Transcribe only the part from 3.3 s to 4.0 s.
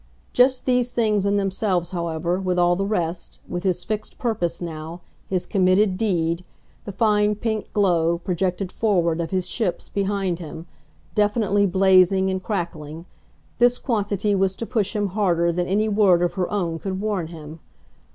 with his